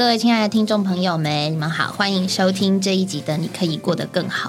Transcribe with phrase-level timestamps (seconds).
[0.00, 4.48] 各位亲爱的听众朋友们，你们好，欢迎收听这一集的《你可以过得更好》。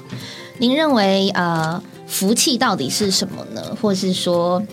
[0.60, 3.76] 您认为呃，福气到底是什么呢？
[3.82, 4.64] 或是说，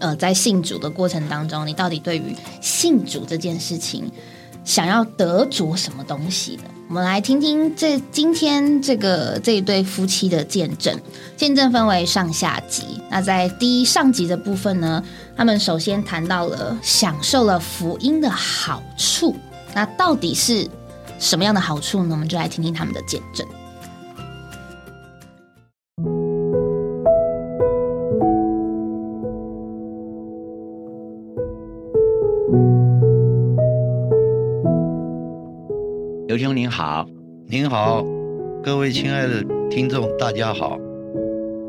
[0.00, 4.10] 呃，在信主的过程当中，你到底对于信主这件事情，
[4.64, 6.64] 想要得着什么东西呢？
[6.88, 11.00] 我们来听听这今天这个这一对夫妻的见证。
[11.36, 13.00] 见证分为上下集。
[13.08, 15.00] 那在第一上集的部分呢，
[15.36, 19.36] 他们首先谈到了享受了福音的好处。
[19.78, 20.68] 那到底是
[21.20, 22.08] 什么样的好处呢？
[22.10, 23.46] 我们就来听听他们的见证。
[36.26, 37.08] 刘兄您好，
[37.46, 38.02] 您好，
[38.60, 40.76] 各位亲爱的听众，大家好。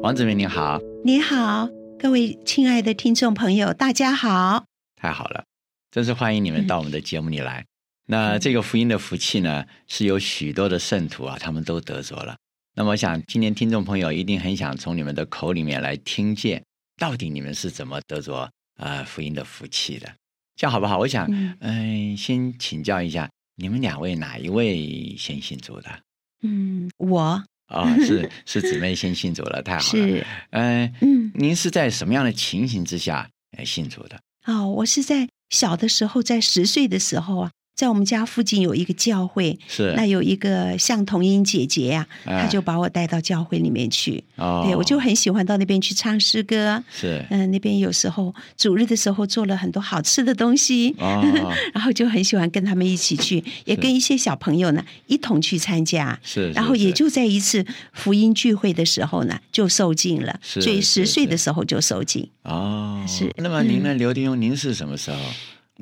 [0.02, 4.66] 王子明您好，你好，各位亲爱的听众朋友，大家好。
[5.00, 5.44] 太好了，
[5.92, 7.69] 真是欢迎你们到我们的节目里来。
[8.12, 12.36] 那这个福音的福气呢，是有许多的圣徒啊，他们都得着了。
[12.74, 16.64] 那么我想，今天听众朋友一定很想从你们的口里面来听见，
[16.98, 20.12] 到底你们是怎么得着呃福音的福气的？
[20.56, 20.98] 这样好不好？
[20.98, 21.28] 我想，
[21.60, 26.00] 嗯，先请教一下，你们两位哪一位先信主的？
[26.42, 29.84] 嗯，我啊，是是姊妹先信主了， 太好了。
[29.84, 33.30] 是，嗯嗯，您是在什么样的情形之下
[33.64, 34.20] 信主的？
[34.48, 37.52] 哦，我是在小的时候，在十岁的时候啊。
[37.80, 44.22] 在我们家附近有一个教会，是那有一个向童英姐姐呀，她就把我带到教会里面去。
[44.36, 46.84] 哦，对我就很喜欢到那边去唱诗歌。
[46.92, 51.24] 是，嗯，那边有时候主日的时候做了很多好吃的东西，哦，
[51.74, 56.20] 然后就很喜欢跟他们一起去，也跟一些小朋友呢一同去参加。
[56.22, 60.38] 是，然后也就在一次福音聚会的时候呢，就受尽了。
[60.44, 62.28] 所以十岁的时候就受尽。
[62.44, 63.32] 哦，是。
[63.38, 65.18] 那么您呢，刘弟兄，您是什么时候？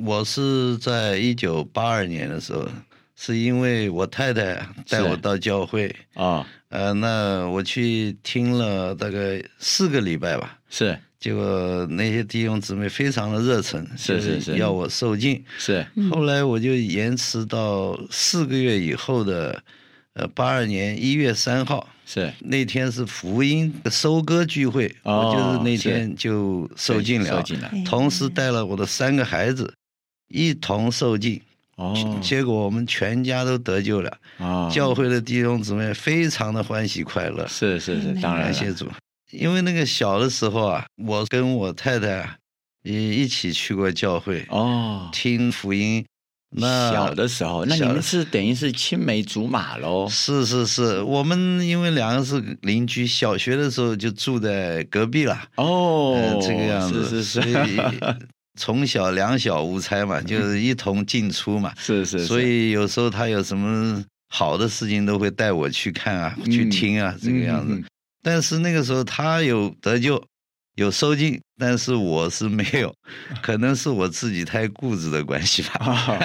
[0.05, 2.67] 我是在一九八二年的时候，
[3.15, 5.93] 是因为我太太带我到教会。
[6.13, 19.63] 啊，呃，那我去听了大概四个礼拜吧，是，结果那些弟兄姊妹非常的热忱，是是是，要我受尽，是，后来我就延迟到四个月以后的，
[20.13, 22.31] 呃，八二年一月三号，是。
[22.41, 29.73] 那天是福音收割聚会，我就是那天就受尽了，受尽了，同时带了我的三个孩子。
[30.27, 31.41] 一同受尽
[31.75, 34.69] 哦，结果我们全家都得救了啊！
[34.69, 38.87] 教会的弟兄姊妹非常的欢喜快乐，是是是，当然谢主。
[39.31, 42.37] 因为那个小的时候啊，我跟我太太
[42.83, 46.03] 也一起去过教会哦，听福音。
[46.49, 50.07] 那小的时候，那你们是等于是青梅竹马喽？
[50.09, 57.51] 是是是，我们因为两个是邻居，小学的时候就住在隔壁了哦，这个样子是是是。
[58.57, 61.73] 从小两小无猜嘛，就是一同进出嘛。
[61.77, 62.25] 是是。
[62.25, 67.81] 所以有时候他有什么好的事情，都会带我去看啊，去听啊，这个样子。
[68.21, 70.21] 但是那个时候他有得救，
[70.75, 72.93] 有收进，但是我是没有，
[73.41, 76.19] 可能是我自己太固执的关系吧。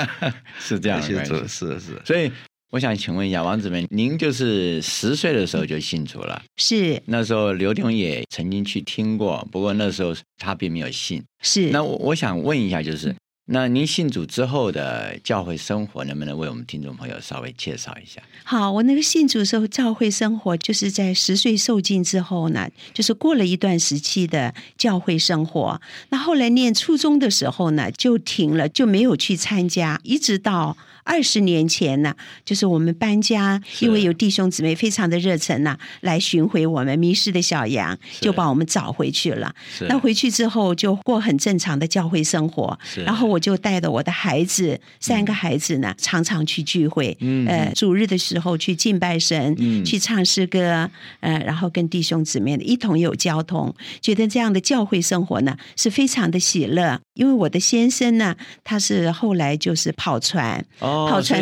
[0.58, 1.32] 是这样的关系。
[1.46, 2.02] 是是。
[2.04, 2.32] 所以。
[2.72, 6.40] 我想请问一下王子梅，您就是十岁的时候就信主了？
[6.56, 11.22] 是那时候刘婷也曾经去听过，不过那时候他并没有信。
[11.42, 18.22] 是那我我想问一下，就是那您信主之后的教会生活，能不能为我们听众朋友稍微介绍一下？
[18.42, 25.78] 好，我那个信主时候教会生活，就是在十岁受尽之后呢，就是过了一段时期的教会生活。
[26.08, 30.78] 那后来念初中的时候呢，就停了，就没有去参加，一直到。
[31.04, 32.14] 二十年前呢，
[32.44, 39.54] 就是我们搬家，因为有弟兄姊妹非常的热忱呐，来寻回我们迷失的小羊，就把我们找回去了。
[39.88, 50.88] 那回去之后就过很正常的教会生活，然后我就带着我的孩子三个孩子呢，常常去聚会，呃，主日的时候去敬拜神，去唱诗歌，
[51.20, 57.00] 呃，然后跟弟兄姊妹一同有交通，觉得这样的教会生活呢是非常的喜乐。
[57.14, 58.34] 因为我的先生呢，
[58.64, 60.64] 他是后来就是跑船。
[60.78, 60.91] 哦，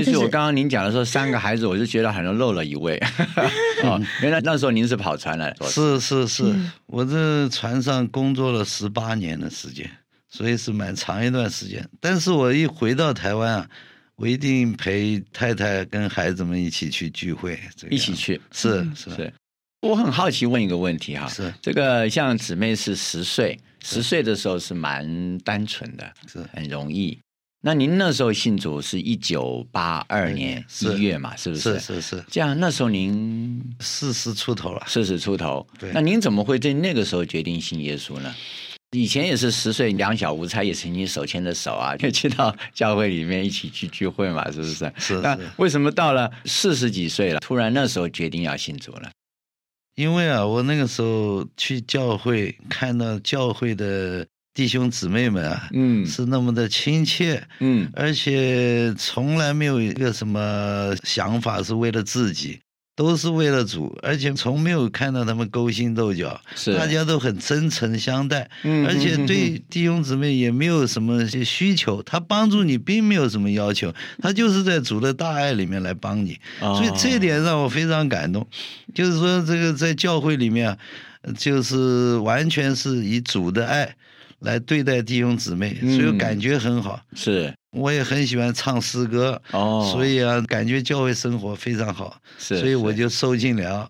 [0.05, 3.01] 所以我刚刚您讲的时候，三个孩子，我就觉得好像漏了一位。
[3.85, 5.57] 哦，原来那时候您是跑船的。
[5.65, 6.55] 是是是，
[6.87, 9.91] 我这船上工作了十八年的时间，
[10.29, 11.89] 所以是蛮长一段时间。
[12.01, 13.69] 但是我一回到台湾啊，
[14.17, 17.59] 我一定陪太太跟孩子们一起去聚会，
[17.91, 18.41] 一起去。
[18.53, 19.33] 是是是，
[19.81, 27.19] 我很好奇问一个问题哈，是这个像姊妹是十岁，十岁的时候是蛮单纯的，是很容易。
[27.63, 31.37] 那您那时候信主是一九八二年一月嘛？
[31.37, 31.79] 是不是？
[31.79, 32.25] 是是是。
[32.31, 35.67] 这样那时候您四十出头了，四十出头。
[35.79, 35.91] 对。
[35.93, 38.35] 那您怎么会在那个时候决定信耶稣呢？
[38.97, 44.85] 以前也是十岁两小无猜，也曾经手牵着手啊，就 去到教会里面一起去聚会嘛，是不是？
[44.85, 49.11] 那是那为什么到了四十几岁了，突然那时候决定要信主了？
[49.97, 54.27] 因为啊，我那个时候去教会，看到教会的
[54.61, 56.05] 弟兄姊妹们啊，嗯。
[56.05, 57.89] 是那么的亲切，嗯。
[57.95, 62.61] 而且从来没有一个什么想法是为了自己，
[62.95, 66.75] 都是为了主，而且从没有看到他们勾心斗角，是。
[66.75, 78.47] 大家都很真诚相待，嗯而且对弟兄姊妹也没有什么需求，他帮助你并没有什么要求，他就是在主的大爱里面来帮你，哦所以这一点让我非常感动，
[78.95, 80.77] 就是说这个在教会里面啊，
[81.23, 83.97] 呃就是完全是以主的爱。
[84.41, 87.01] 来对待弟兄姊妹，所以嗯感觉很好。
[87.15, 93.89] 是我也很喜欢唱诗歌，哦，所以啊，感觉教会生活非常好，是，所以我就受尽了。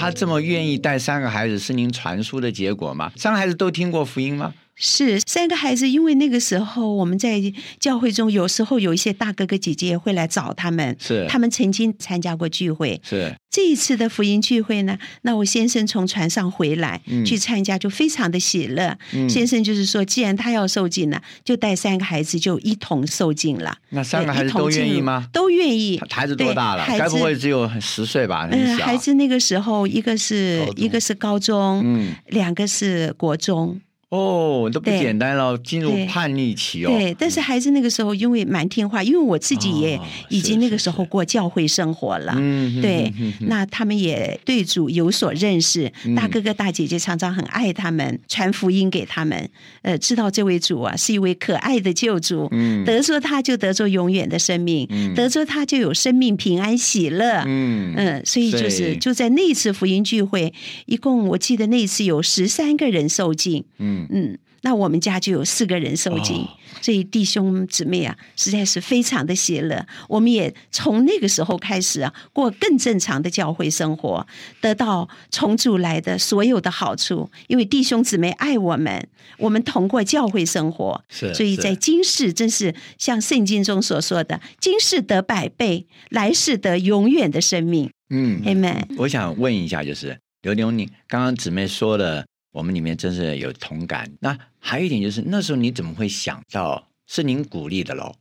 [0.00, 3.12] 他这么愿意带三个孩子，是您传输的结果吗？
[3.16, 4.54] 三个孩子都听过福音吗？
[4.82, 7.40] 是三个孩子，因为那个时候我们在
[7.78, 13.00] 教会中，有时候有一些大哥哥姐姐会来找他们，是他们曾经参加过聚会。
[13.04, 18.96] 是这一次的福音聚会呢，那我先生从船上回来、嗯去参加，就非常的喜乐。
[19.12, 23.76] 嗯先生就是说，既然他要受尽了，就带三个孩子就一同受尽了。
[23.90, 25.26] 那三个孩子都愿意吗？
[25.30, 26.00] 都愿意。
[26.08, 26.82] 孩子多大了？
[26.84, 28.48] 孩子该不会只有十岁吧？
[28.50, 28.86] 很嗯，小。
[28.86, 33.78] 孩子那个时候，一个是一个是高中，嗯，两个是国中。
[34.10, 36.90] 哦，都不简单了，进入叛逆期哦。
[36.90, 42.34] 对，但是孩子那个时候因为蛮听话，因为我自己也哦已经那个时候过教会生活了。
[42.36, 46.14] 嗯，对那他们也对主有所认识，嗯。
[46.16, 49.48] 大哥哥大姐姐常常很爱他们，传福音给他们。
[49.82, 52.84] 呃，知道这位主啊是一位可爱的救主，嗯。
[52.84, 55.14] 得着他就得着永远的生命，嗯。
[55.14, 57.44] 得着他就有生命平安喜乐。
[57.46, 57.94] 嗯。
[57.96, 60.52] 嗯，所以就是就在那一次福音聚会，
[60.86, 66.48] 一共我记得那一次有十三个人受尽，嗯嗯，那我们家就有四个人受尽，哦
[66.82, 69.86] 所以弟兄姊妹啊，实在是非常的喜乐。
[70.08, 74.26] 我们也从那个时候开始啊，过更正常的教会生活，
[74.62, 77.30] 得到从主来的所有的好处。
[77.48, 79.06] 因为弟兄姊妹爱我们，
[79.36, 87.90] 我们同过教会生活，所以在今世真是像圣经中所说的，今世得百倍，来世得永远的生命。
[88.08, 88.84] 嗯 Amen。
[88.96, 94.10] 我想问一下，就是刘牛，你刚刚姊妹说的，我们里面真是有同感。
[94.20, 98.14] 那还有一点就是，那时候你怎么会想到是您鼓励的喽？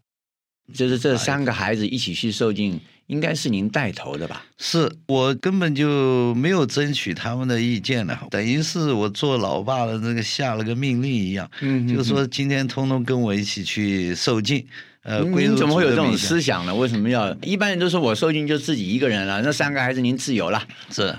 [0.71, 4.45] 就是这三个孩子一起去受尽，应该是您带头的吧？
[4.59, 14.63] 是我根本就没有争取他们的意见了，等于是我做老爸的那个下了个命令一样，嗯就说今天通通跟我一起去受尽，
[15.01, 16.75] 呃，您归入您怎么会有这种思想呢？
[16.75, 19.41] 为什么要一般人都说我受尽就自己一个人了？
[19.41, 20.67] 那三个孩子您自由了？
[20.91, 21.15] 是，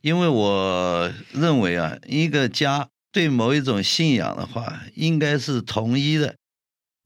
[0.00, 6.34] 因为我认为啊，一个家对某一种信仰的话，应该是统一的，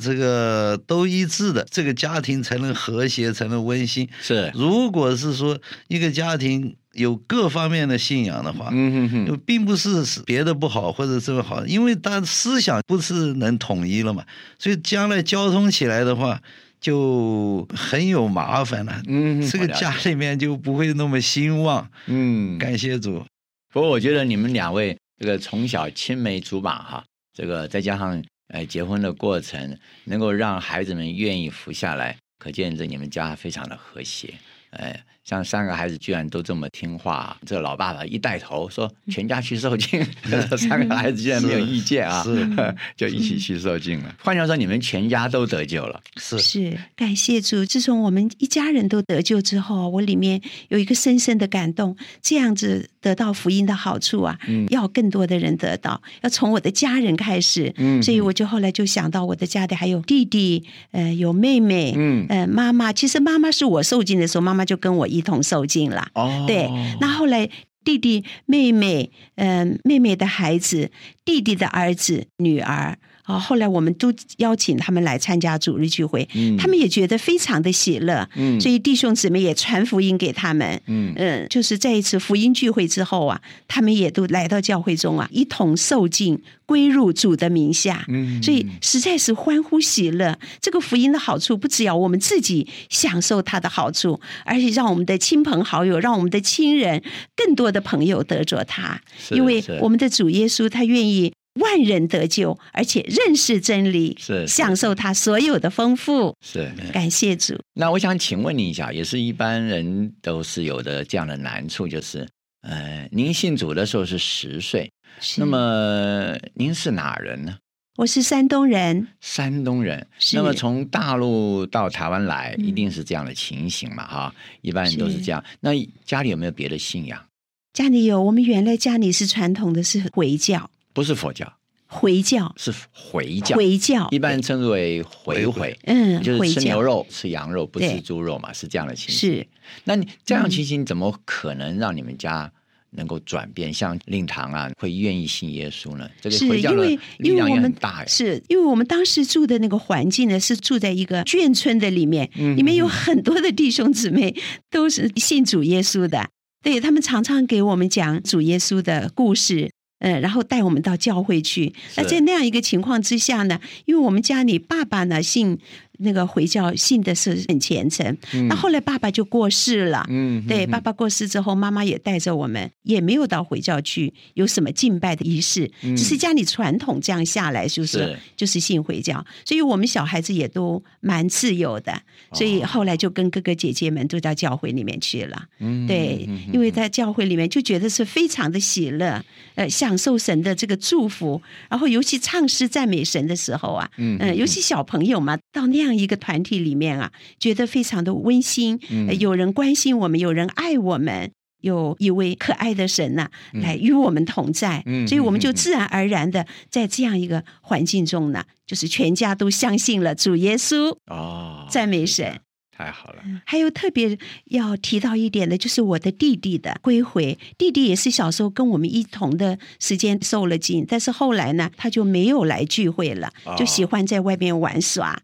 [0.02, 4.08] 这个都一致的，这个家庭才能和谐，才能温馨。
[4.20, 14.24] 是，如果是说一个家庭有各方面的信仰的话，嗯哼哼，就并不是是别的不好或者这么好，因为他思想不是能统一了嘛，
[14.58, 16.40] 所以将来交通起来的话
[16.84, 19.00] 就很有麻烦了。
[19.06, 21.90] 嗯，这个家里面就不会那么兴旺。
[22.08, 23.24] 嗯，感谢主，
[23.72, 34.34] 不过我觉得你们两位这个从小青梅竹马哈，这个再加上呃结婚的过程，能够让孩子们愿意服下来，可见这你们家非常的和谐。
[34.72, 42.46] 哎，像三个孩子居然都这么听话，这老爸爸一带头说全家去受尽，这三个孩子居然没有意见啊，是
[42.94, 44.14] 就一起去受尽了。
[44.22, 46.00] 换句话说，你们全家都得救了。
[46.18, 46.38] 是。
[46.38, 54.66] 是感谢主，自从我们一家人都得救之后，我里面有一个深深的感动，这样子得到福音的好处啊，嗯。
[54.68, 58.02] 要更多的人得到，要从我的家人开始，嗯。
[58.02, 62.26] 所以我就后来就想到我的家里还有弟弟，呃，有妹妹，嗯。
[62.28, 66.44] 呃，妈妈，其实妈妈是我受尽的时候，妈妈就跟我一同受尽了，哦。
[66.46, 66.68] 对，
[67.00, 67.48] 那后来
[67.84, 70.90] 弟弟、妹妹，嗯、妹妹的孩子、
[71.24, 76.56] 弟弟的儿子、女儿，啊，后来我们都邀请他们来参加主日聚会，嗯。
[76.58, 78.60] 他们也觉得非常的喜乐，嗯。
[78.60, 81.14] 所以弟兄姊妹也传福音给他们，嗯。
[81.16, 88.42] 嗯，就是在一次福音聚会之后啊，他们也都来到教会中啊，一同受尽归入主的名下，嗯。
[88.42, 90.38] 所以实在是欢呼喜乐。
[90.60, 97.02] 这个福音的好处不只要我们自己享受它的好处，而且让我们的亲朋好友、让我们的亲人、
[97.34, 99.00] 更多的朋友得着它，
[99.30, 101.32] 因为我们的主耶稣他愿意。
[101.60, 106.34] 万人得救，而且认识真理，是是享受他所有的丰富。
[106.40, 106.70] 是。
[106.92, 107.56] 感谢主。
[107.74, 112.26] 那我想请问你一下，也是一般人都是有的这样的难处，就是
[112.62, 114.90] 呃，您信主的时候是十岁，
[115.36, 117.56] 那么您是哪人呢？
[117.96, 124.04] 我是山东人，山东人，那么从大陆到台湾来，嗯一定是这样的情形嘛？
[124.04, 125.44] 哈，一般人都是是这样。
[125.60, 125.70] 那
[126.04, 127.24] 家里有没有别的信仰？
[127.72, 131.52] 家里有我们原来家里是传统的是回教，不是佛教，
[131.86, 133.56] 回教，是回教。
[133.56, 139.30] 回教，一般称之为回回，嗯，就是回吃牛肉、吃羊肉，不吃猪肉嘛，是这样的情形。
[139.32, 139.46] 是，
[139.84, 142.50] 那你这样嗯情形怎么可能让你们家
[142.90, 146.08] 能够转变，像令堂啊，会愿意信耶稣呢？
[146.20, 148.06] 这个是因为因为我们大呀。
[148.06, 154.36] 是因为我们当时住的那个环境呢，是住在一个眷村的里面，嗯里面有很多的弟兄姊妹
[154.70, 156.28] 都是信主耶稣的，
[156.62, 159.72] 对他们常常给我们讲主耶稣的故事。
[160.04, 161.72] 嗯，然后带我们到教会去。
[161.96, 165.58] 那在那样一个情况之下呢，因为我们家里爸爸呢信
[165.98, 168.16] 那个回教，信的是很虔诚。
[168.48, 170.70] 那后来爸爸就过世了，嗯，对，嗯。
[170.70, 175.96] 爸爸过世之后，妈妈也带着我们，也没有到回教去有什么敬拜的仪式，嗯。
[175.96, 178.18] 只是家里传统这样下来，就是是。
[178.36, 185.44] 就是信回教，所以我们小孩子也都蛮自由的，所以后来就跟哥哥姐姐们都到教会里面去了。
[185.60, 189.24] 嗯对因为在教会里面就觉得是非常的喜乐，
[189.54, 201.30] 呃，享受神的这个祝福，然后尤其唱诗赞美神的时候啊，嗯呃，尤其小朋友嘛，到那样一个团体里面啊，觉得非常的温馨，嗯呃有人关心我们，有人爱我们。
[201.60, 212.38] 有一位可爱的神呐、来与我们同在，嗯所以我们就自然而然的在这样一个环境中呢，就是全家都相信了主耶稣，哦，赞美神。
[212.76, 213.22] 太好了。
[213.44, 217.38] 还有特别要提到一点的，就是我的弟弟的归回。
[217.56, 225.20] 弟弟也是小时候跟我们一同的时间受了浸，但是后来呢，他就没有来聚会了，哦就喜欢在外面玩耍。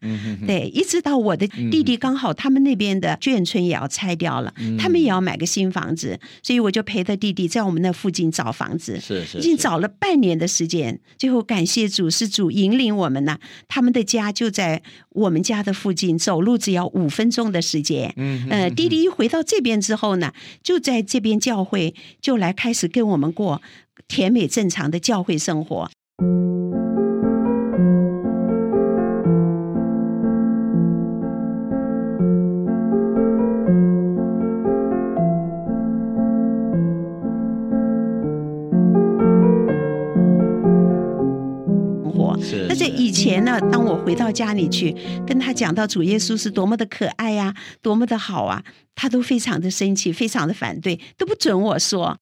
[0.46, 9.00] 对，一直到我的弟弟刚好他们那边的眷村也要拆掉了，嗯他们也要买个新房子，所以我就陪着弟弟在我们那附近找房子。
[9.00, 13.38] 是是，已经找了半年的时间，最后感谢主，是主引领我们呢、
[13.68, 18.12] 他们的家就在我们家的附近，走路只要五分钟的时间。
[18.16, 23.60] 嗯呃，弟弟一回到这边之后呢，就在这边教会就来开始跟我们过
[24.08, 25.64] 甜美正常的教会生。
[25.64, 25.90] 活。
[43.20, 44.96] 前呢，当我回到家里去
[45.26, 52.16] 跟他讲到主耶稣是多么的可爱呀、多么的好啊，他都非常的生气，非常的反对，都不准我说。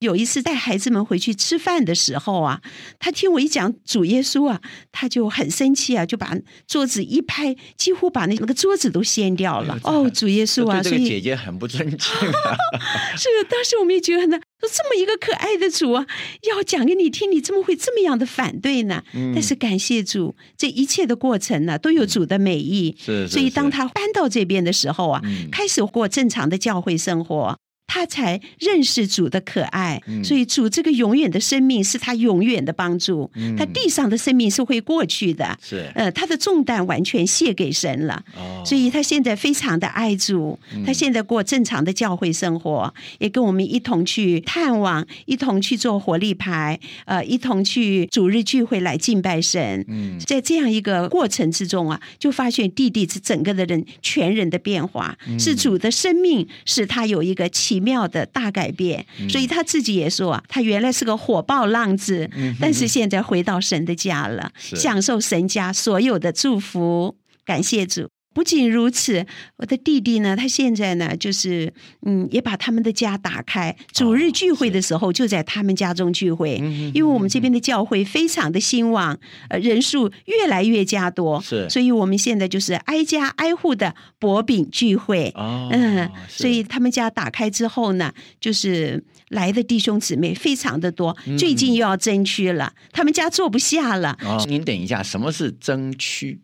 [0.00, 2.60] 有一次带孩子们回去吃饭的时候啊，
[3.00, 4.60] 他听我一讲主耶稣啊，
[4.92, 6.36] 他就很生气啊，就把
[6.68, 9.76] 桌子一拍，几乎把那那个桌子都掀掉了。
[9.82, 12.56] 哦，主耶稣啊，所以姐姐很不尊敬啊。
[13.18, 16.06] 是，当时我们也觉得呢，说这么一个可爱的主啊，
[16.48, 19.02] 要讲给你听，你怎么会这么样的反对呢？
[19.14, 22.96] 嗯但是感谢主，这一切的过程呢，都有主的美意。
[22.98, 27.58] 是是所以当他搬到这边的时候啊，嗯开始过正常的教会生活。
[27.88, 30.22] 他才认识主的可爱，嗯。
[30.22, 33.28] 所以主这个永远的生命是他永远的帮助。
[33.34, 33.56] 嗯。
[33.56, 35.90] 他地上的生命是会过去的，是。
[35.96, 38.22] 呃，他的重担完全卸给神了。
[38.36, 49.84] 哦，所以他现在非常的爱主，他现在过正常的教会生活，也跟我们一同去探望，一同去做活力牌，呃，一同去主日聚会来敬拜神。
[49.88, 50.18] 嗯。
[50.20, 59.06] 在这样一个过程之中啊，就发现弟弟是整个的人全人的变化，是主的生命使他有一个奇妙的大改变。
[59.28, 62.28] 所以他自己也说啊，他原来是个火爆浪子，
[62.60, 67.16] 但是现在回到神的家了，享受神家所有的祝福。
[67.44, 68.08] 感谢主。
[68.38, 69.26] 不仅如此，
[69.56, 71.74] 我的弟弟呢，他现在呢，就是
[72.06, 76.54] 嗯，也把他们的家打开，主日聚会的时候就在他们家中聚会，
[76.94, 79.18] 因为我们这边的教会非常的兴旺，
[79.50, 94.16] 呃，人数越来越加多，是，所以我们现在就是挨家挨户的薄饼聚会，哦，嗯，所以他们家打开之后呢，就是来的弟兄姊妹非常的多，最近又要争区了，他们家坐不下了。
[94.22, 96.40] 哦，您等一下，什么是争区？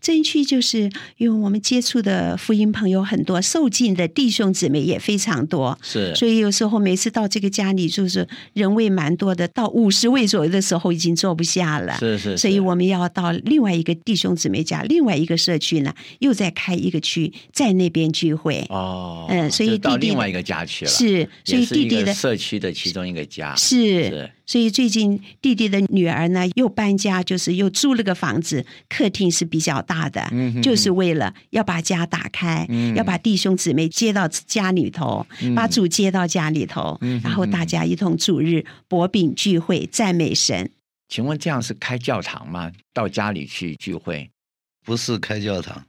[0.00, 24.30] 真区就是因为我们接触的福音朋友很多，受尽的弟兄姊妹也非常多，是，所以有时候每次到这个家里，就是人位蛮多的，到五十位左右的时候已经坐不下了，是是，所以我们要到另外一个弟兄姊妹家，另外一个社区呢，又再开一个区，在那边聚会哦，嗯，所以到另外一个家去了，是，所以弟弟的社区的其中一个家是。
[24.50, 30.28] 所以最近弟弟的女儿呢又搬家，就是又租了个房子，客厅是比较大的，
[30.60, 32.66] 就是为了要把家打开，
[32.96, 40.68] 要把弟兄姊妹接到家里头，把主接到家里头，然后大家一同主日薄饼聚会，赞美神。
[41.08, 42.72] 请问这样是开教堂吗？
[42.92, 44.28] 到家里去聚会？
[44.84, 45.84] 不是开教堂，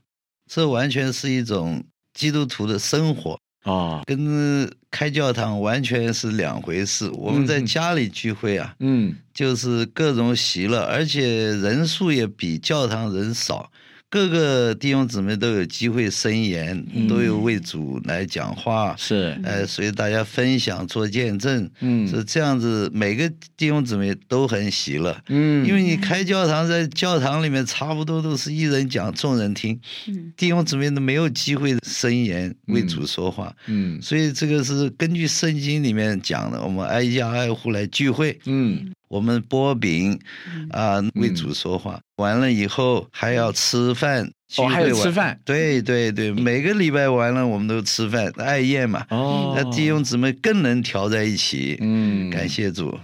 [0.48, 3.39] 这完全是一种基督徒的生活。
[3.63, 7.10] 哦，跟开教堂完全是两回事。
[7.12, 13.72] 我们在家里聚会啊，嗯，就是各种喜乐，而且人数也比教堂人少。
[14.12, 38.91] 各个弟兄姊妹都有机会申言，都有为主来讲话，是，呃，所以大家分享做见证，嗯，是这样子，每个弟兄姊妹都很喜乐，嗯，因为你开教堂，在教堂里面差不多都是一人讲，众人听，嗯，弟兄姊妹都没有机会申言为主说话，嗯，所以这个是根据圣经里面讲的，我们挨家挨户来聚会，嗯。
[39.12, 40.18] 我们剥饼
[40.70, 52.98] 啊，为主说话，完了以后还要吃饭，哦，还有吃饭，对对对，每个礼拜完了我们都吃饭，爱宴嘛，哦，那弟兄姊妹更能调在一起，嗯，感谢主。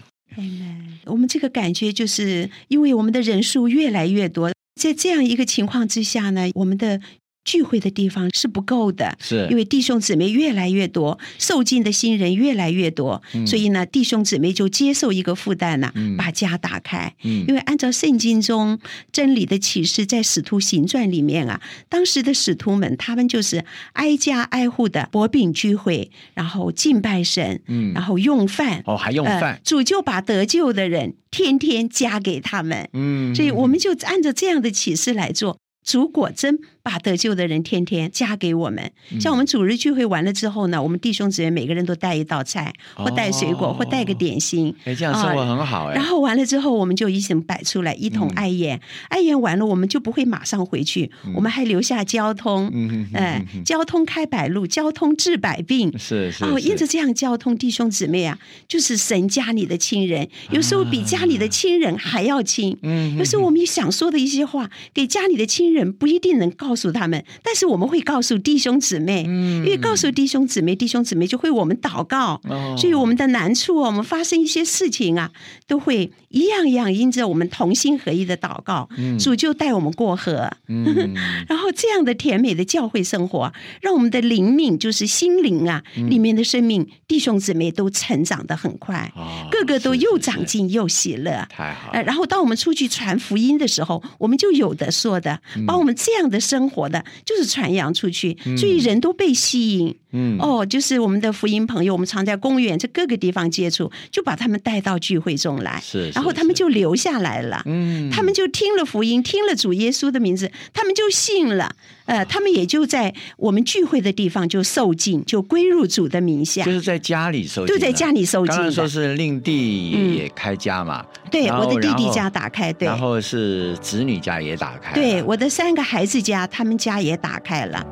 [1.04, 7.02] 我们这个感觉就是因为我们的人数越来越多，在这样一个情况之下呢，我们的。
[7.48, 9.48] 聚会的地方是不够的，是。
[9.50, 17.16] 因为弟兄姊妹越来越多，受尽的新人越来越多，所以呢，弟兄姊妹就接受一个负担呢，把家打开。
[17.22, 18.78] 因为按照圣经中
[19.14, 23.64] 真理的启示，在使徒行传里面啊，当时的使徒们他们就是
[23.94, 35.58] 挨家挨户的薄饼聚会，然后敬拜神，嗯，然后用饭，哦，还用饭，主就把得救的人天天加给他们，嗯，所以我们就按照这样的启示来做。
[35.84, 44.76] 主果真把得救的人天天加给我们，像我们主日聚会完了之后呢，我们弟兄姊妹每个人都带一道菜，或带水果，或带个点心。
[44.84, 45.96] 哎，这样生活很好哎。
[45.96, 48.80] 然后完了之后，我们就一起摆出来，一同爱宴。
[49.10, 52.70] 爱宴完了，我们就不会马上回去，我们还留下交通。
[52.74, 55.98] 嗯哎，交通开百路，交通治百病。
[55.98, 56.44] 是是。
[56.44, 62.78] 哦，因着这样交通，弟兄姊妹啊，就是神家里的亲人，有时候比家里的亲人还要亲。
[62.82, 63.18] 嗯。
[63.18, 65.78] 有时候我们想说的一些话，给家里的亲人。
[65.78, 72.40] 人不一定能告诉他们，但是我们会告诉弟兄姊妹，因为告诉弟兄姊妹，弟兄姊妹就会我们祷告，
[72.78, 75.32] 所以我们的难处，我们发生一些事情啊，
[75.68, 78.88] 都会一样一样因着我们同心合一的祷告，
[79.20, 80.52] 主就带我们过河。
[81.50, 89.12] 然后这样的甜美的教会生活，让我们的灵命就是心灵啊里面的生命，弟兄姊妹都成长的很快，
[89.52, 91.48] 个个都又长进又喜乐。
[91.50, 91.92] 太好。
[91.94, 95.40] 然后当我们出去传福音的时候，我们就有的说的。
[95.66, 99.96] 把我们这样的生活的，就是传扬出去，所以人都被吸引。
[100.12, 105.82] 嗯，哦，就是我们的福音朋友，我们常在公园这各个地方接触，就把他们带到聚会中来。
[105.84, 107.62] 是，然后他们就留下来了。
[107.66, 111.76] 嗯，他们就听了福音，听了主耶稣的名字，他们就信了。
[112.06, 116.64] 呃，他们也就在我们聚会的地方就受尽，就归入主的名下。
[116.64, 118.56] 就是在家里受，就在家里受尽。
[118.56, 121.06] 刚刚说是令弟也开家嘛？
[121.30, 122.88] 对，我的弟弟家打开，对。
[122.88, 124.94] 然后是子女家也打开。
[124.94, 127.86] 对，我的三个孩子家，他们家也打开了。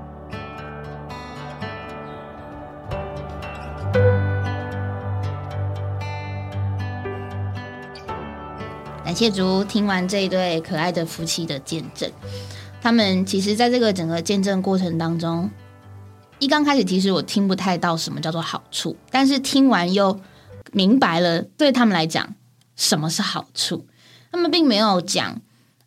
[9.15, 12.11] 谢主，听完这一对可爱的夫妻的见证。
[12.81, 15.49] 他们其实，在这个整个见证过程当中，
[16.37, 20.19] 一刚开始，其实我听不太到什么叫做好处，但是听完又
[20.73, 22.35] 明白了，对他们来讲，
[22.75, 23.87] 什么是好处。
[24.33, 25.41] 他们并没有讲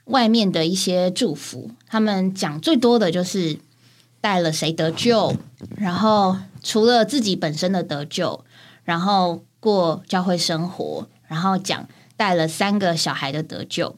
[0.06, 3.58] 外面的一些祝福，他们讲最多的就是
[4.22, 5.36] 带了谁得救，
[5.76, 8.42] 然后除了自己本身的得救，
[8.84, 11.86] 然后过教会生活，然后讲
[12.18, 13.96] 带了三个小孩的得救，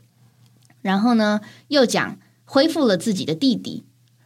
[0.80, 2.16] 然后呢，又讲。
[2.52, 3.84] 恢复了自己的弟弟，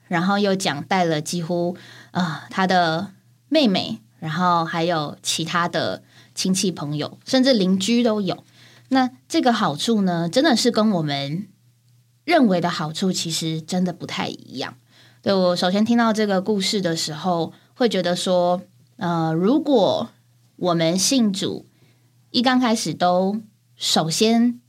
[0.09, 1.77] 然后又讲带了几乎
[2.13, 3.13] 呃他的
[3.51, 6.03] 妹妹，然后还有其他的
[6.35, 8.43] 亲戚朋友，甚至邻居都有。
[8.89, 11.49] 那这个好处呢，真的是跟我们
[12.25, 14.79] 认为的好处其实真的不太一样。
[15.21, 18.63] 对我首先听到这个故事的时候，会觉得说，
[18.97, 20.09] 呃，如果
[20.57, 21.67] 我们信主，
[22.31, 23.43] 一刚开始都
[23.77, 24.61] 首先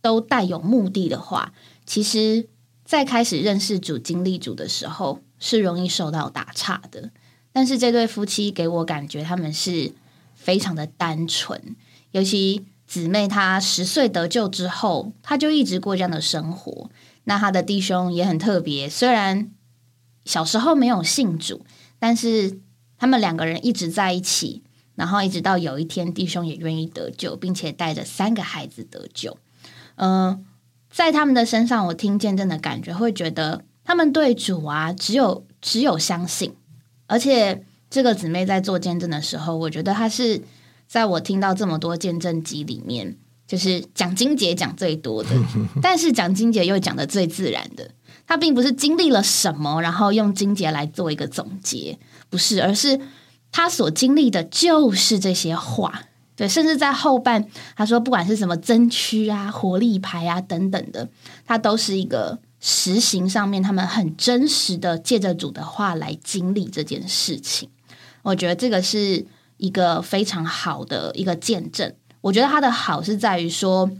[0.00, 1.52] 都带有目的的话，
[1.84, 2.48] 其实，
[2.84, 7.10] 在开始认识主、经历主的时候，是容易受到打岔的。
[7.52, 9.92] 但是这对夫妻给我感觉，他们是
[10.34, 11.76] 非常的单纯。
[12.12, 16.90] 尤其姊妹她十岁得救之后，她就一直过这样的生活。
[17.24, 19.50] 那他的弟兄也很特别，虽然
[20.24, 21.62] 小时候没有信主，
[21.98, 22.58] 但是
[22.96, 24.62] 他们两个人一直在一起。
[24.98, 29.38] 然后一直到有一天，弟兄也愿意得救，并且带着三个孩子得救。
[29.94, 30.44] 嗯，
[30.90, 36.52] 在他们的身上，我听见证的感觉，会觉得他们对主啊，只有只有相信。
[37.06, 40.42] 而且这个姊妹在做见证的时候，我觉得她是
[40.88, 45.30] 在我听到这么多见证集里面，就是讲金姐讲最多的，
[45.80, 47.92] 但是讲金姐又讲的最自然的。
[48.26, 53.00] 她并不是经历了什么，然后用金姐来做一个总结，不是，而是。
[53.50, 56.02] 他所经历的就是这些话，
[56.36, 61.08] 对，甚至在后半，他说不管是什么增区啊、活力牌啊等等的，
[61.44, 67.68] 他都是一个实行上面，他们很真实的借着主的话来经历这件事情。
[68.22, 71.94] 我觉得这个是一个非常好的一个见证。
[72.20, 73.90] 我觉得他的好是在于说，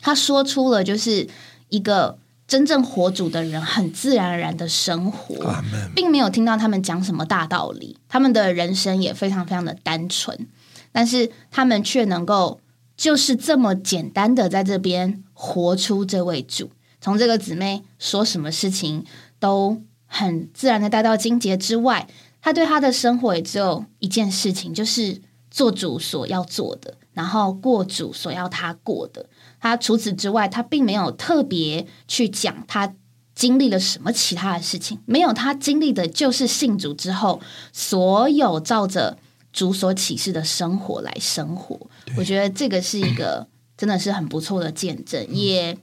[0.00, 1.28] 他说出了就是
[1.68, 2.18] 一个。
[2.48, 5.54] 真正活主的人很自然而然的生活，
[5.94, 10.48] 并没有听到他们讲什么大道理，他们的人生也非常非常的单纯，
[10.90, 12.58] 但是他们却能够
[12.96, 16.70] 就是这么简单的在这边活出这位主。
[17.02, 19.04] 从这个姊妹说什么事情
[19.38, 22.08] 都很自然的带到金节之外，
[22.40, 29.26] 他对他的生活也只有一件事情，就是做主所要做的，然后过主所要他过的。
[29.60, 32.94] 他除此之外，他并没有特别去讲他
[33.34, 34.98] 经历了什么其他的事情。
[35.06, 37.40] 没有，他经历的就是信主之后，
[37.72, 39.18] 所有照着
[39.52, 41.78] 主所启示的生活来生活。
[42.16, 45.76] 我觉得这个是一个真的是很不错的见证，也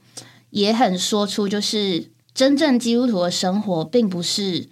[0.50, 4.68] 也很说出就是真正基督徒的生活，并不是。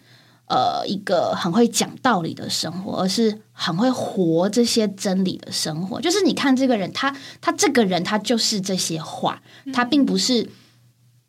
[0.47, 6.01] 呃，一个很会讲道理的生活，而是很会活这些真理的生活。
[6.01, 9.41] 就是你看这个人，他他这个人，他就是这些话，
[9.73, 10.51] 他并不是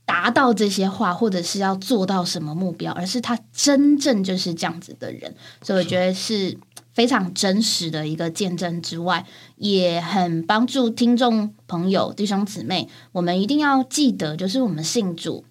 [0.04, 5.34] 达到这些话，或者是要做到什么目标，而是他真正就是这样子的人。
[5.62, 6.58] 所以我觉得是
[6.94, 12.90] 非常真实的一个见证之外，也很帮助听众朋友弟兄姊妹。
[13.14, 15.46] 我们一定要记得，就是我们信主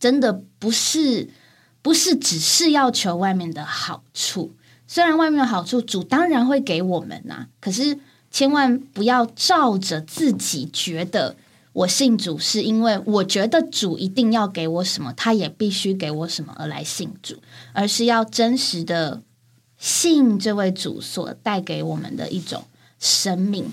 [0.00, 1.28] 真的不是。
[1.82, 4.55] 不是只是要求外面的好处，
[4.86, 7.98] 虽然外面的好处主当然会给我们呐，可是
[8.30, 11.36] 千万不要照着自己觉得
[11.72, 17.36] 我信主是因为我觉得主一定要给我什么，他也必须给我什么而来信主，
[17.72, 19.22] 而是要真实的
[19.78, 22.64] 信这位主所带给我们的一种
[22.98, 23.70] 生命，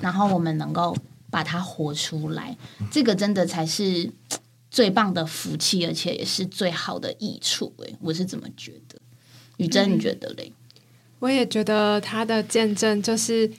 [0.00, 0.96] 然后我们能够
[1.30, 2.56] 把它活出来，
[2.90, 4.10] 这个真的才是。
[4.70, 7.72] 最棒的福气，而且也是最好的益处。
[7.78, 9.00] 诶，我是怎么觉得？
[9.58, 10.50] 雨珍，你觉得嘞？
[11.20, 13.50] 我也觉得他的见证就是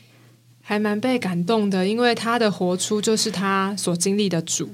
[0.61, 4.69] 还蛮被感动的，因为他的活出就是他所经历的主。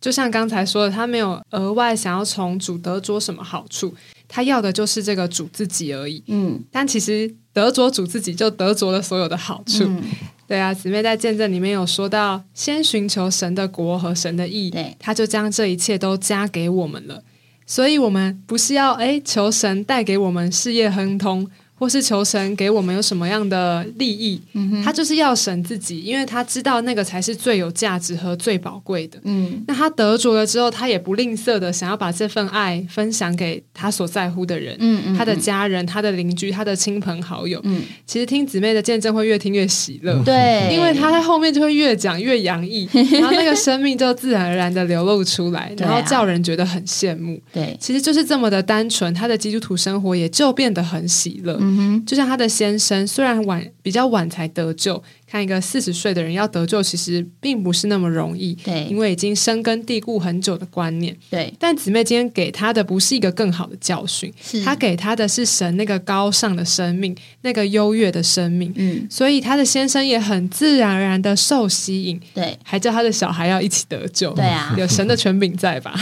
[0.00, 3.92] 就像刚才说的，他没有额外想要从主得着什么好处，
[4.28, 6.22] 他要的就是这个主自己而已。
[6.28, 9.90] 嗯，但其实得着主自己，就得着了所有的好处。
[10.46, 17.24] 对啊，姊妹在见证里面有说到，先寻求神的国和神的义，他就将这一切都加给我们了。
[17.70, 21.46] 所以，我们不是要哎求神带给我们事业亨通。
[21.78, 24.40] 或是求神给我们有什么样的利益，
[24.84, 29.18] 他就是要神自己，因为他知道那个才是最有价值和最宝贵的。
[29.22, 37.60] 嗯，那他得着了之后，他也不吝啬的想要把这份爱分享给他所在乎的人，嗯嗯，他的家人、他的邻居、他的亲朋好友。
[37.62, 47.40] 嗯，其实听姊妹的见证会越听越喜乐，对，因为他在后面就会越讲越洋溢， 然后那个生命就自然而然的流露出来，然后叫人觉得很羡慕。
[47.52, 51.56] 对，其实就是这么的单纯，他的基督徒生活也就变得很喜乐。
[51.60, 55.02] 嗯哼，就像他的先生，虽然晚比较晚才得救。
[55.30, 61.14] 看一个四十岁的人要得救，其实并不是那么容易，对因为已经深根蒂固很久的观念。
[61.30, 68.72] 对，但姊妹今天给他的不是一个更好的教训，是他给他的是神那个高尚的生命，那个优越的生命。
[68.76, 74.32] 嗯，所以他的先生也很自然而然的受吸引，对，还叫他的小孩要一起得救。
[74.32, 75.94] 对啊有神的权柄在吧？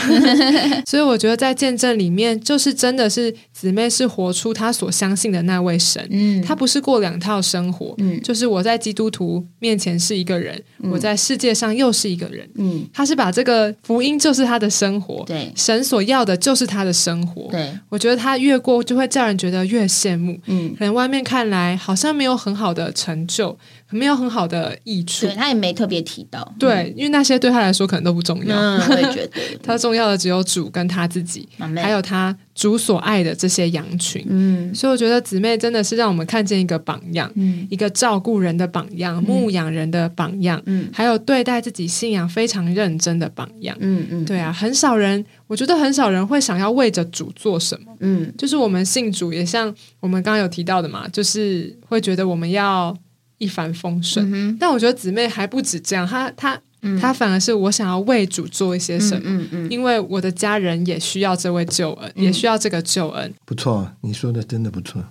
[0.87, 6.07] 所以我觉得在见证里面，就是真的是姊妹是活出她所相信的那位神。
[6.13, 10.61] 嗯，她不是过两套生活，嗯就是我在基督徒面前是一个人，
[10.91, 12.49] 我在世界上又是一个人。
[12.55, 17.49] 嗯，他是把这个福音就是他的生活，对神所要的就是他的生活。
[17.51, 20.39] 对，我觉得他越过就会叫人觉得越羡慕。
[20.47, 23.57] 嗯，可能外面看来好像没有很好的成就，
[23.91, 25.27] 没有很好的益处。
[25.27, 28.57] 对，，他也没特别提到，对，因为那些对他来说可能都不重要。
[28.57, 34.25] 嗯，我也觉得， 他重要的只有主跟他自己，还有他主所爱的这些羊群。
[34.29, 34.75] 嗯。
[34.75, 37.67] 所以我觉得姊妹真的是让我们看见一个榜样，嗯。
[37.71, 40.89] 一个照顾人的榜样，牧养人的榜样，嗯。
[40.93, 43.77] 还有对待自己信仰非常认真的榜样。
[43.81, 47.93] 嗯嗯，对啊，很少人，我觉得很少人会想要为着主做什么。
[48.01, 48.33] 嗯。
[48.37, 52.97] 就是我们信主，也像我们刚刚有提到的嘛，就是会觉得我们要
[53.39, 54.31] 一帆风顺。
[54.33, 63.35] 嗯但我觉得姊妹还不止这样，她她嗯她反而是我想要为主做一些什么，嗯嗯因为我的家人也需要这位救恩，也需要这个救恩。
[63.45, 65.05] 不错，你说的真的不错。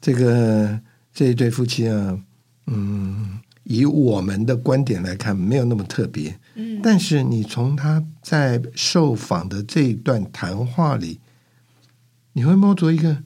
[0.00, 0.78] 这个
[1.14, 2.18] 这一对夫妻啊，
[2.66, 6.38] 嗯，以我们的观点来看，没有那么特别。
[6.56, 11.20] 嗯，但是你从他在受访的这一段谈话里，
[12.34, 13.22] 你会摸着一个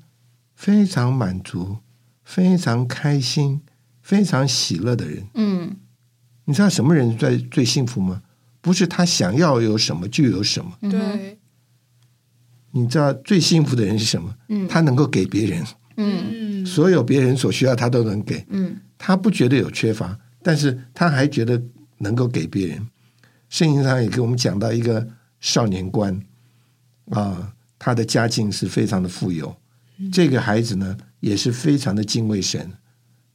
[0.55, 1.79] 非常满足、
[2.25, 3.61] 非常开心、
[4.09, 5.23] 非常喜乐的人。
[5.35, 5.77] 嗯
[6.47, 8.23] 你知道什么人最最幸福吗？
[8.63, 10.73] 不是他想要有什么就有什么。
[10.81, 11.39] 嗯，对，
[12.71, 14.35] 你知道最幸福的人是什么？
[14.49, 15.63] 嗯他能够给别人。
[15.99, 18.47] 嗯嗯，所有别人所需要，他都能给。
[18.49, 21.63] 嗯他不觉得有缺乏，但是他还觉得
[21.99, 22.89] 能够给别人。
[23.51, 25.07] 圣经上也给我们讲到一个
[25.41, 26.19] 少年官
[27.11, 29.55] 啊，他的家境是非常的富有。
[30.11, 32.73] 这个孩子呢，也是非常的敬畏神，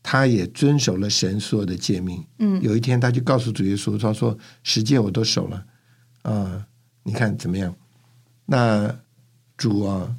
[0.03, 2.23] 他也遵守了神所有的诫命。
[2.37, 5.65] 嗯有一天，他就告诉主耶稣，他说：“十诫我都守了
[6.21, 6.67] 啊，
[7.03, 7.73] 你看怎么样？”
[8.45, 8.99] 那
[9.57, 10.15] 主啊，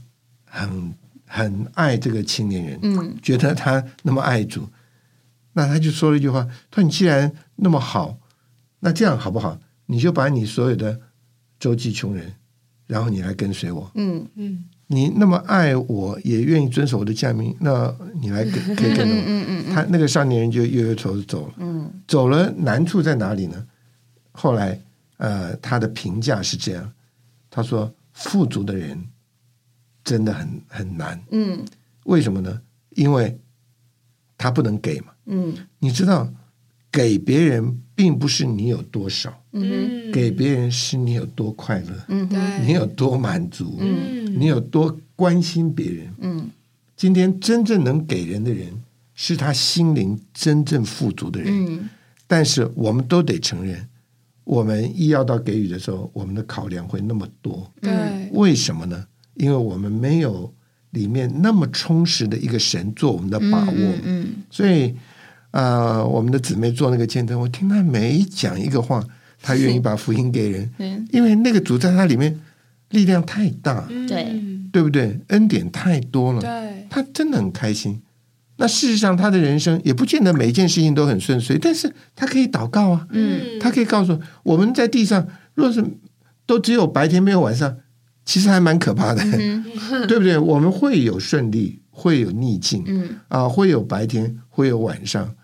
[0.47, 0.95] 很
[1.27, 4.67] 很爱这个青年人，嗯觉得他那么爱主，
[5.53, 6.43] 那他就说了一句话
[6.73, 8.19] ：“他说你既然那么好，
[8.81, 9.61] 那这样好不好？
[9.87, 10.99] 你就把你所有的
[11.61, 12.35] 周济穷人，
[12.87, 13.91] 然后你来跟随我。
[13.95, 19.23] 嗯嗯你那么爱我，也愿意遵守我的诫命，那你来给可以跟着我。
[19.27, 21.55] 嗯嗯他那个少年人就悠悠头走了。
[21.59, 23.67] 嗯走了，难处在哪里呢？
[24.33, 24.81] 后来，
[25.17, 26.93] 呃，他的评价是这样，
[27.51, 28.99] 他说：富足的人
[30.05, 31.65] 真的很很难，嗯
[32.05, 32.61] 为什么呢？
[32.91, 33.39] 因为
[34.39, 35.07] 他不能给嘛。
[35.27, 36.33] 嗯你知道，
[36.93, 46.15] 给别人并不是你有多少，嗯给别人是你有多快乐，嗯对，你有多满足，嗯你有多关心别人。
[46.21, 46.51] 嗯
[46.97, 48.69] 今天真正能给人的人，
[49.15, 51.67] 是他心灵真正富足的人。
[51.67, 51.89] 嗯
[52.27, 53.87] 但是我们都得承认，
[54.45, 57.71] 我们一要到给予的时候，我们的考量会那么多。
[57.81, 57.93] 对，
[58.33, 59.07] 为什么呢？
[59.35, 60.53] 因为我们没有
[60.91, 63.77] 里面那么充实的一个神做我们的把握。
[64.05, 64.95] 嗯所以，
[65.51, 69.05] 呃，我们的姊妹做那个见证，我听她每讲一个话，
[69.45, 72.41] 她愿意把福音给人，嗯因为那个主在他里面
[72.91, 74.71] 力量太大，对嗯。
[74.73, 74.83] 对。
[74.83, 75.21] 不对？
[75.29, 78.01] 恩典太多了，对，她真的很开心。
[78.57, 83.59] 那事实上，他的人生也不见得每一件事情都很顺遂，但是他可以祷告啊，嗯。
[83.61, 85.85] 他可以告诉我们在地上，若是
[86.47, 87.77] 都只有白天没有晚上，
[88.25, 89.65] 其实还蛮可怕的，嗯
[90.09, 90.39] 对不对？
[90.39, 93.17] 我们会有顺利，会有逆境，嗯。
[93.29, 95.35] 啊，会有白天，会有晚上，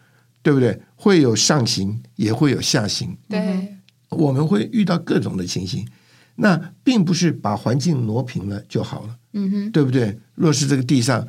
[0.42, 0.80] 对不对？
[0.96, 3.76] 会有上行，也会有下行，对，
[4.10, 5.86] 我们会遇到各种的情形。
[6.36, 10.18] 那并不是把环境挪平了就好了，嗯哼对不对？
[10.34, 11.26] 若是这个地上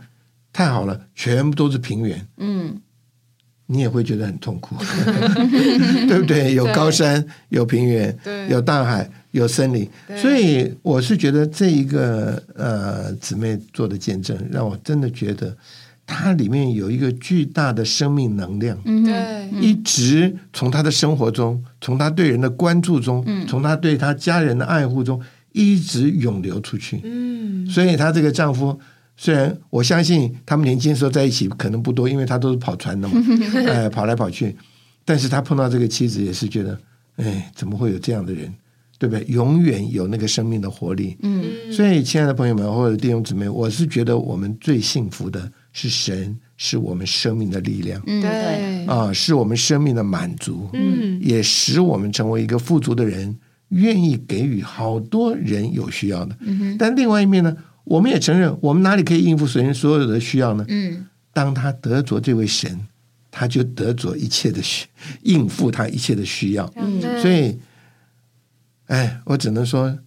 [0.53, 2.79] 太好了，全部都是平原，嗯
[3.65, 4.75] 你也会觉得很痛苦，
[6.07, 6.53] 对不对？
[6.53, 8.17] 有高山，有平原，
[8.49, 15.55] 有大海，有森林，所以我是觉得这一个呃姊妹做的见证，让我真的觉得
[16.11, 25.19] 它里面有一个巨大的生命能量，嗯对，一直从她的生活中，从她对人的关注中，嗯从她对她家人的爱护中，
[25.53, 26.99] 一直涌流出去。
[27.03, 28.77] 嗯，所以她这个丈夫。
[29.17, 33.13] 虽然我相信他们年轻的时候在一起可能不多，因为他都是跑船的嘛，
[33.69, 34.55] 哎，跑来跑去。
[35.05, 36.79] 但是他碰到这个妻子也是觉得，
[37.17, 38.51] 哎，怎么会有这样的人，
[38.97, 39.23] 对不对？
[39.25, 41.15] 永远有那个生命的活力。
[41.21, 48.01] 嗯所以，亲爱的朋友们或者弟兄姊妹，我是觉得我们最幸福的是神是我们生命的力量。
[48.05, 53.37] 嗯，对，啊，是我们生命的满足，嗯，也使我们成为一个富足的人，
[53.69, 56.37] 愿意给予好多人有需要的。
[56.41, 60.65] 嗯，但另外一面呢，我们也承认，我们哪里可以应付所人所有的需要呢？
[60.67, 61.07] 嗯。
[61.33, 62.87] 当他得着这位神，
[63.31, 64.85] 他就得着一切的需
[65.23, 66.69] 应付他一切的需要。
[66.75, 67.01] 嗯。
[67.21, 67.57] 所以，
[68.87, 69.97] 哎，我只能说，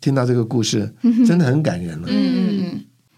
[0.00, 0.90] 听到这个故事，
[1.28, 2.08] 真的很感人了。
[2.08, 2.31] 嗯嗯嗯，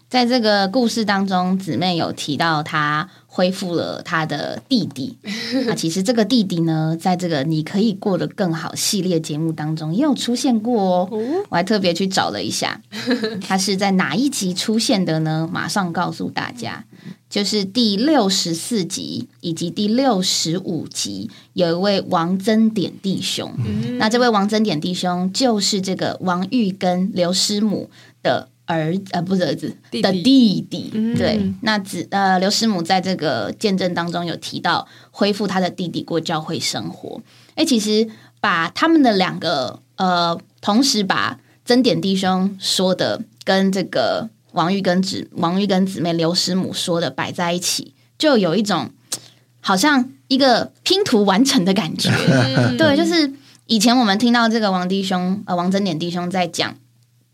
[0.07, 5.17] 在这个故事当中，姊妹有提到她恢复了她的弟弟。
[5.65, 11.09] 那 其实这个弟弟呢，在这个“你可以过得更好”系列节目当中也有出现过哦。
[11.49, 12.79] 我还特别去找了一下，
[13.45, 15.49] 他是在哪一集出现的呢？
[15.51, 16.85] 马上告诉大家，
[17.29, 23.51] 就是第六十四集以及第六十五集，有一位王增典弟兄。
[23.97, 27.89] 那这位王增典弟兄就是这个王玉跟刘师母
[28.23, 30.91] 的儿呃不是儿子的弟弟。
[30.93, 37.21] 嗯对，那子呃刘师母在这个见证当中有提到恢复他的弟弟过教会生活。
[37.55, 38.07] 哎，其实
[38.39, 48.89] 把他们的两个呃，同时把曾点弟兄说的跟这个王玉跟姊王玉跟姊妹刘师母说的摆在一起，就有一种
[49.61, 52.09] 好像一个拼图完成的感觉。
[52.77, 53.31] 对，就是
[53.67, 56.75] 以前我们听到这个王弟兄呃王曾点弟兄在讲。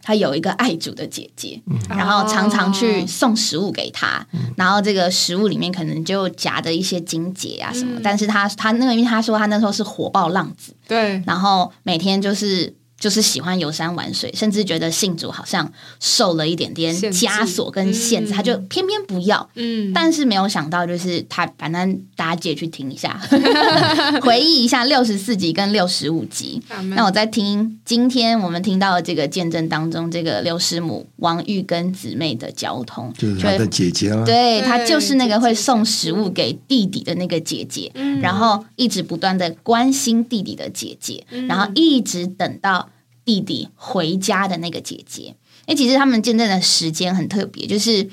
[0.01, 18.35] 他有一个爱主的姐姐，然后常常去送食物给他，然后这个食物里面可能就夹着一些金节啊什么，但是他他那个因为他说他那时候是火爆浪子，对，然后每天就是就是喜欢游山玩水，甚至觉得信主好像受了一点点枷锁跟限制，嗯。
[18.35, 19.49] 他就偏偏不要。
[19.55, 23.19] 嗯，但是没有想到，就是他，反正大家记得去听一下，
[24.21, 26.61] 回忆一下六十四集跟六十五集。
[26.95, 38.21] 那我在听今天我们听到的这个见证当中，这个刘师母王玉跟姊妹的交通，就是他的姐姐啦，对，对她就是那个会送食物给弟弟的那个姐姐，嗯。
[38.21, 41.47] 然后一直不断的关心弟弟的姐姐，嗯。
[41.47, 42.87] 然后一直等到
[43.31, 45.35] 弟弟回家的那个姐姐。
[45.67, 48.03] 哎，其实他们见证的时间很特别，就是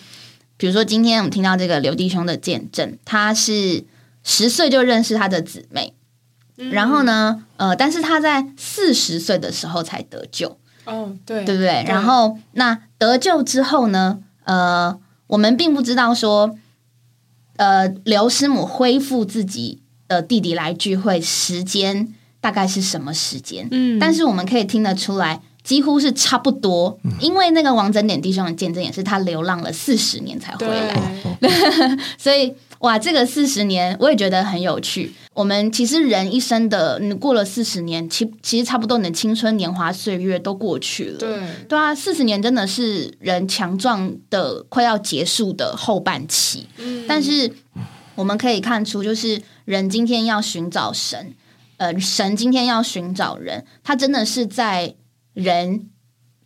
[0.57, 3.85] 比如说今天我们听到这个刘弟兄的见证，他是
[4.22, 5.94] 十岁就认识他的姊妹，
[6.57, 10.57] 嗯然后呢，呃，但是他在四十岁的时候才得救。
[10.85, 11.85] 哦，对，对不对？
[11.88, 14.20] 然后那得救之后呢？
[14.44, 16.57] 呃，我们并不知道说，
[17.57, 22.14] 呃，刘师母恢复自己的弟弟来聚会时间
[22.48, 23.68] 大概是什么时间？
[23.70, 31.18] 嗯，但是我们可以听得出来，几乎是差不多，因为那个王整点弟兄的见证也是他流浪了四十年才回来，
[32.16, 35.12] 所以哇，这个四十年我也觉得很有趣。
[35.34, 41.18] 我们其实人一生的，你过了四十年，其其实差不多你的青春年华岁月都过去了。
[41.18, 46.66] 对，对啊，四十年真的是人强壮的快要结束的后半期。
[46.78, 47.52] 嗯但是
[48.14, 51.34] 我们可以看出，就是人今天要寻找神，
[51.78, 54.94] 呃，神今天要寻找人，他真的是在
[55.32, 55.88] 人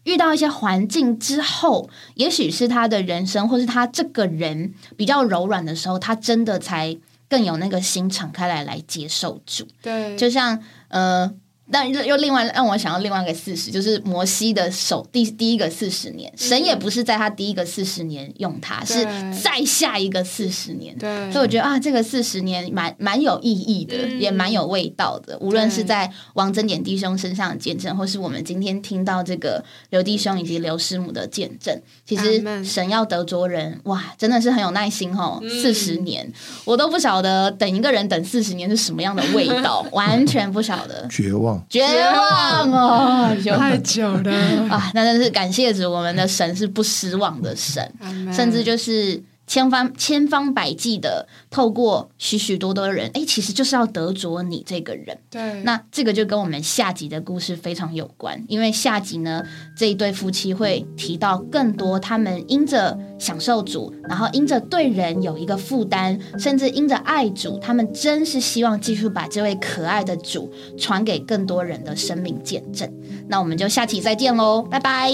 [0.05, 6.97] 遇到一些环境之后，也许是他的人生，或是他这个人比较柔软的时候，他真的才
[7.29, 9.67] 更有那个心敞开来来接受主。
[9.81, 11.33] 对，就像呃，
[11.73, 20.97] 但又又另外让我想到另外一个事实，就是摩西的手第第一个四十年，神也不是在他第一个四十年用他，是对再下一个四十年。
[20.99, 25.39] 对，所以我觉得啊，这个四十年蛮蛮有意义的，嗯也蛮有味道的。
[25.41, 35.39] 无论是在王真典弟兄身上的见证，或是我们今天听到这个刘弟兄以及刘师母的见证，其实神要得着人，哇，真的是很有耐心哦。
[35.43, 36.31] 嗯四十年，
[36.65, 41.62] 我都不晓得等一个人等四十年是什么样的味道， 完全不晓得，绝望。
[41.69, 44.33] 绝望哦，有太久了，
[44.71, 47.91] 啊，那真是感谢主，我们的神是不失望的神。
[48.33, 55.19] 甚至就是千方千方百计的透过许许多多的人，哎，其实就是要得着你这个人。
[55.31, 59.45] 对，那这个就跟我们下集的故事非常有关，因为下集呢，
[59.77, 72.91] 这一对夫妻会提到更多他们因着享受主，然后因着对人有一个负担，甚至因着爱主，他们真是希望继续把这位可爱的主传给更多人的生命见证。
[73.29, 75.11] 那我们就下期再见喽，拜拜。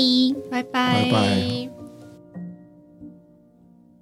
[0.50, 1.77] 拜拜拜拜